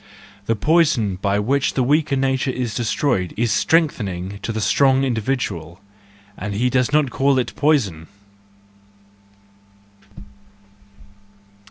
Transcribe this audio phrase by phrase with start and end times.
[0.47, 3.51] The poison by which the weaker nature THE JOYFUL WISDOM, I 57 is destroyed is
[3.51, 8.07] strengthening to the strong indi¬ vidual—and he does not call it poison.